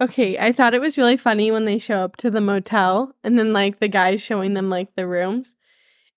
[0.00, 3.38] Okay, I thought it was really funny when they show up to the motel and
[3.38, 5.56] then like the guy's showing them like the rooms.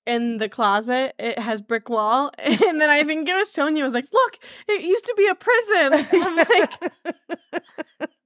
[0.10, 3.94] In the closet, it has brick wall, and then I think it was Sanya was
[3.94, 7.64] like, "Look, it used to be a prison." I'm like,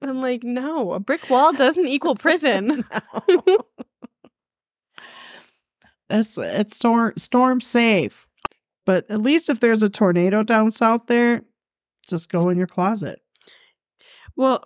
[0.00, 2.86] I'm like, no, a brick wall doesn't equal prison.
[3.28, 3.58] No.
[6.08, 8.26] it's it's storm storm safe,
[8.86, 11.42] but at least if there's a tornado down south there,
[12.08, 13.20] just go in your closet.
[14.36, 14.64] Well,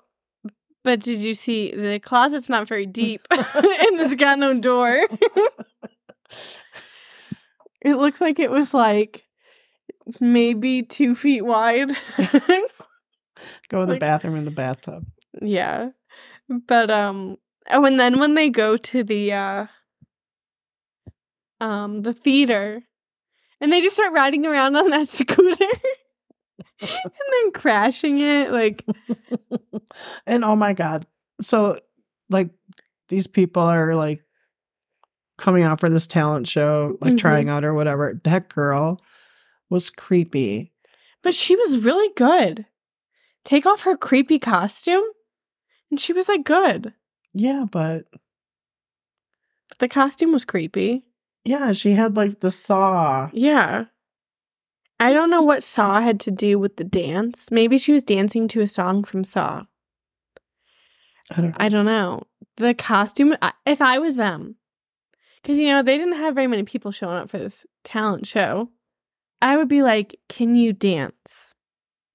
[0.84, 3.42] but did you see the closet's not very deep and
[4.00, 5.00] it's got no door?
[7.80, 9.24] It looks like it was like
[10.20, 11.90] maybe two feet wide.
[13.68, 15.04] Go in the bathroom in the bathtub.
[15.40, 15.90] yeah.
[16.48, 17.36] But um
[17.70, 19.66] oh and then when they go to the uh
[21.60, 22.82] um the theater
[23.60, 25.66] and they just start riding around on that scooter
[26.80, 26.90] and
[27.32, 28.84] then crashing it like
[30.26, 31.04] and oh my god,
[31.40, 31.78] so
[32.30, 32.50] like
[33.08, 34.22] these people are like
[35.38, 37.18] coming out for this talent show, like Mhm.
[37.18, 38.20] trying out or whatever.
[38.24, 39.00] That girl
[39.70, 40.72] was creepy.
[41.22, 42.66] But she was really good.
[43.44, 45.04] Take off her creepy costume,
[45.90, 46.92] and she was like good.
[47.32, 48.04] Yeah, but
[49.70, 51.04] But the costume was creepy.
[51.44, 53.30] yeah, she had like the saw.
[53.32, 53.86] Yeah.
[55.00, 57.52] I don't know what Saw had to do with the dance.
[57.52, 59.62] Maybe she was dancing to a song from Saw.
[61.30, 61.56] I don't know.
[61.58, 62.22] I don't know.
[62.56, 64.56] The costume, if I was them,
[65.42, 68.68] because, you know, they didn't have very many people showing up for this talent show,
[69.40, 71.54] I would be like, can you dance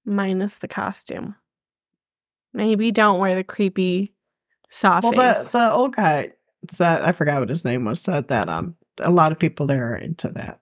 [0.04, 1.36] minus the costume?
[2.52, 4.12] Maybe don't wear the creepy
[4.70, 5.52] Saw well, the, face.
[5.52, 6.32] the old guy
[6.70, 9.92] said, I forgot what his name was, said that um a lot of people there
[9.92, 10.60] are into that.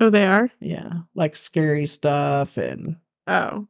[0.00, 0.50] oh, they are?
[0.60, 2.96] Yeah, like scary stuff and
[3.26, 3.66] Oh.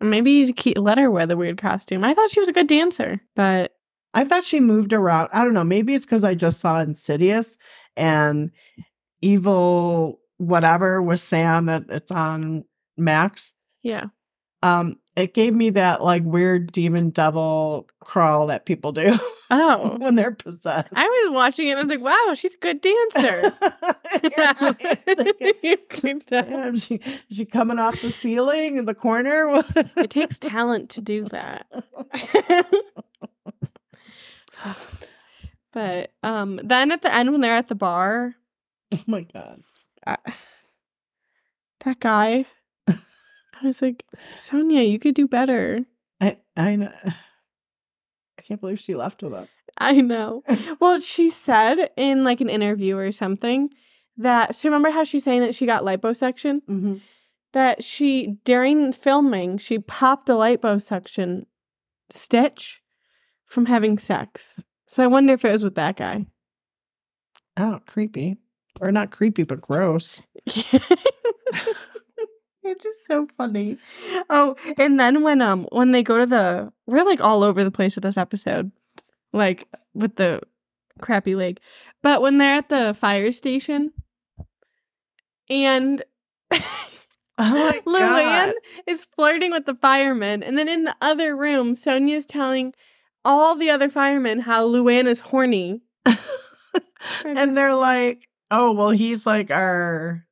[0.00, 2.02] Maybe you keep, let her wear the weird costume.
[2.02, 3.76] I thought she was a good dancer, but
[4.14, 5.30] I thought she moved around.
[5.32, 5.64] I don't know.
[5.64, 7.56] Maybe it's because I just saw Insidious
[7.96, 8.50] and
[9.20, 12.64] Evil whatever with Sam that it's on
[12.96, 13.54] Max.
[13.82, 14.06] yeah.
[14.64, 19.18] Um, it gave me that like weird demon devil crawl that people do
[19.50, 19.96] Oh.
[19.98, 20.88] when they're possessed.
[20.94, 23.52] I was watching it and I was like, wow, she's a good dancer.
[25.62, 26.48] You creeped out.
[26.48, 27.00] Damn, she
[27.30, 29.62] she coming off the ceiling in the corner.
[29.96, 31.66] it takes talent to do that.
[35.72, 38.34] but um then at the end when they're at the bar,
[38.92, 39.62] oh my god!
[40.06, 40.16] I,
[41.84, 42.46] that guy
[43.62, 44.04] I was like,
[44.34, 45.84] Sanya, you could do better.
[46.20, 46.92] I I know.
[47.04, 49.48] I can't believe she left with him.
[49.78, 50.42] I know.
[50.80, 53.70] Well, she said in like an interview or something
[54.16, 56.60] that so remember how she's saying that she got liposuction?
[56.68, 56.96] Mm-hmm.
[57.52, 61.46] That she during filming she popped a liposuction
[62.10, 62.81] stitch
[63.52, 64.60] from having sex.
[64.86, 66.26] So I wonder if it was with that guy.
[67.56, 68.38] Oh, creepy.
[68.80, 70.22] Or not creepy, but gross.
[70.46, 70.72] it's
[72.82, 73.76] just so funny.
[74.30, 77.70] Oh, and then when um when they go to the we're like all over the
[77.70, 78.72] place with this episode.
[79.32, 80.40] Like with the
[81.00, 81.60] Crappie Lake.
[82.02, 83.92] But when they're at the fire station
[85.48, 86.02] and
[87.38, 88.52] Oh my Luann
[88.86, 92.74] is flirting with the fireman, and then in the other room, Sanya's telling
[93.24, 95.82] all the other firemen how Luann is horny.
[97.24, 100.26] and they're like, oh, well, he's like our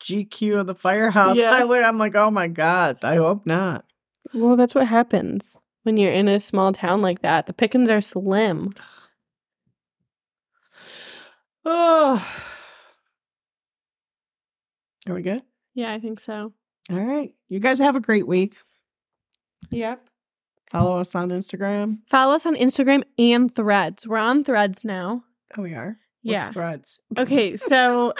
[0.00, 1.36] GQ of the firehouse.
[1.36, 1.50] Yeah.
[1.50, 3.84] I I'm like, oh my God, I hope not.
[4.32, 7.46] Well, that's what happens when you're in a small town like that.
[7.46, 8.74] The pickings are slim.
[11.64, 12.24] Oh.
[15.08, 15.42] Are we good?
[15.74, 16.52] Yeah, I think so.
[16.90, 17.32] All right.
[17.48, 18.56] You guys have a great week.
[19.70, 20.04] Yep.
[20.70, 21.98] Follow us on Instagram.
[22.08, 24.06] Follow us on Instagram and Threads.
[24.06, 25.24] We're on Threads now.
[25.56, 25.98] Oh, we are.
[26.22, 26.46] Yeah.
[26.46, 27.00] What's threads?
[27.16, 28.12] Okay, so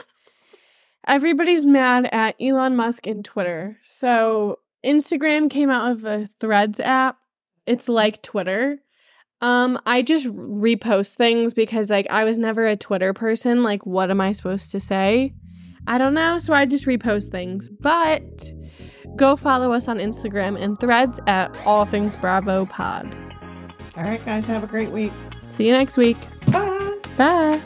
[1.07, 3.79] everybody's mad at Elon Musk and Twitter.
[3.83, 7.19] So Instagram came out with a Threads app.
[7.67, 8.79] It's like Twitter.
[9.41, 13.63] Um, I just repost things because like I was never a Twitter person.
[13.63, 15.35] Like, what am I supposed to say?
[15.87, 16.39] I don't know.
[16.39, 17.69] So I just repost things.
[17.69, 18.53] But
[19.17, 23.15] go follow us on Instagram and Threads at All Things Bravo Pod.
[23.97, 24.47] All right, guys.
[24.47, 25.13] Have a great week.
[25.49, 26.19] See you next week.
[26.53, 26.99] Bye.
[27.17, 27.61] Bye.